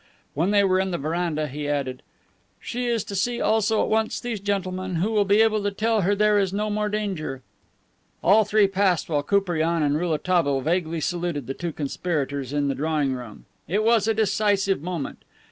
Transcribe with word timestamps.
When 0.33 0.49
they 0.49 0.63
were 0.63 0.79
in 0.79 0.89
the 0.89 0.97
veranda, 0.97 1.45
he 1.45 1.69
added: 1.69 2.01
"She 2.59 2.87
is 2.87 3.03
to 3.03 3.13
see 3.15 3.39
also, 3.39 3.83
at 3.83 3.87
once, 3.89 4.19
these 4.19 4.39
gentlemen, 4.39 4.95
who 4.95 5.11
will 5.11 5.25
be 5.25 5.43
able 5.43 5.61
to 5.61 5.69
tell 5.69 6.01
her 6.01 6.15
there 6.15 6.39
is 6.39 6.51
no 6.51 6.71
more 6.71 6.89
danger." 6.89 7.33
And 7.33 7.41
all 8.23 8.43
three 8.43 8.65
passed 8.65 9.09
while 9.09 9.21
Koupriane 9.21 9.83
and 9.83 9.95
Rouletabille 9.99 10.61
vaguely 10.61 11.01
saluted 11.01 11.45
the 11.45 11.53
two 11.53 11.71
conspirators 11.71 12.51
in 12.51 12.67
the 12.67 12.73
drawing 12.73 13.13
room. 13.13 13.45
It 13.67 13.83
was 13.83 14.07
a 14.07 14.15
decisive 14.15 14.81
moment. 14.81 15.19